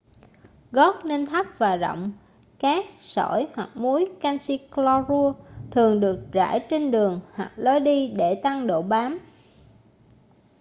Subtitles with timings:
[0.71, 2.11] gót nên thấp và rộng.
[2.59, 5.33] cát sỏi hoặc muối canxi clorua
[5.71, 9.19] thường được rải trên đường hoặc lối đi để tăng độ bám